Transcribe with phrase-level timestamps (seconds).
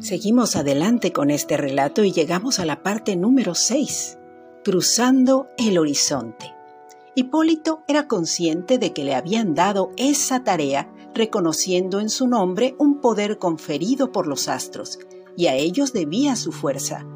[0.00, 4.18] Seguimos adelante con este relato y llegamos a la parte número 6,
[4.64, 6.54] cruzando el horizonte.
[7.14, 13.00] Hipólito era consciente de que le habían dado esa tarea reconociendo en su nombre un
[13.00, 14.98] poder conferido por los astros,
[15.36, 17.06] y a ellos debía su fuerza.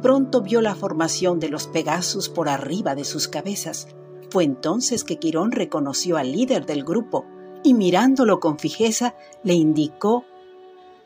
[0.00, 3.88] Pronto vio la formación de los Pegasus por arriba de sus cabezas.
[4.30, 7.26] Fue entonces que Quirón reconoció al líder del grupo
[7.64, 10.24] y mirándolo con fijeza le indicó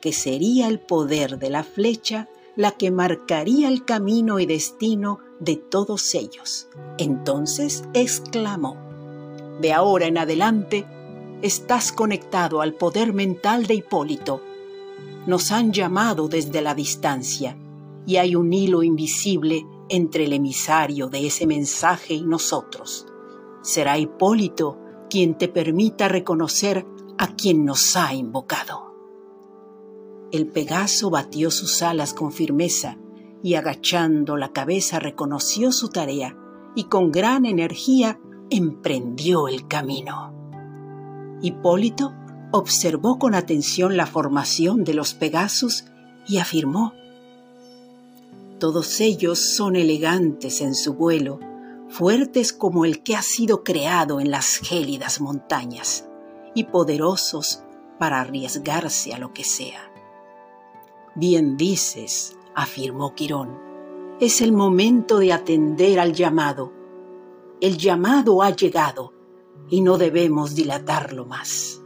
[0.02, 5.56] que sería el poder de la flecha la que marcaría el camino y destino de
[5.56, 6.68] todos ellos.
[6.98, 8.76] Entonces exclamó,
[9.60, 10.84] De ahora en adelante,
[11.40, 14.42] estás conectado al poder mental de Hipólito.
[15.26, 17.56] Nos han llamado desde la distancia
[18.04, 23.06] y hay un hilo invisible entre el emisario de ese mensaje y nosotros.
[23.62, 24.78] Será Hipólito
[25.08, 26.84] quien te permita reconocer
[27.18, 28.91] a quien nos ha invocado.
[30.32, 32.96] El Pegaso batió sus alas con firmeza
[33.42, 36.34] y agachando la cabeza reconoció su tarea
[36.74, 40.32] y con gran energía emprendió el camino.
[41.42, 42.14] Hipólito
[42.50, 45.84] observó con atención la formación de los Pegasus
[46.26, 46.94] y afirmó,
[48.58, 51.40] Todos ellos son elegantes en su vuelo,
[51.90, 56.08] fuertes como el que ha sido creado en las gélidas montañas
[56.54, 57.64] y poderosos
[57.98, 59.91] para arriesgarse a lo que sea.
[61.14, 63.58] Bien dices, afirmó Quirón,
[64.20, 66.72] es el momento de atender al llamado.
[67.60, 69.12] El llamado ha llegado
[69.68, 71.82] y no debemos dilatarlo más.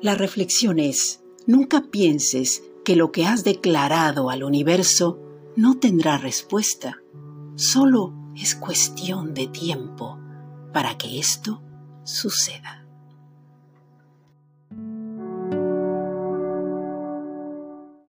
[0.00, 5.18] La reflexión es, nunca pienses que lo que has declarado al universo
[5.56, 7.02] no tendrá respuesta.
[7.56, 10.18] Solo es cuestión de tiempo
[10.72, 11.62] para que esto
[12.04, 12.87] suceda.